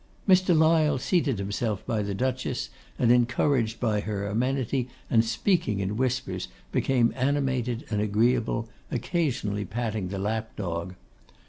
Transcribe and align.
Mr. 0.27 0.57
Lyle 0.57 0.97
seated 0.97 1.37
himself 1.37 1.85
by 1.85 2.01
the 2.01 2.15
Duchess, 2.15 2.71
and 2.97 3.11
encouraged 3.11 3.79
by 3.79 3.99
her 3.99 4.25
amenity, 4.25 4.89
and 5.11 5.23
speaking 5.23 5.79
in 5.79 5.95
whispers, 5.95 6.47
became 6.71 7.13
animated 7.15 7.85
and 7.91 8.01
agreeable, 8.01 8.67
occasionally 8.89 9.63
patting 9.63 10.07
the 10.07 10.17
lap 10.17 10.55
dog. 10.55 10.95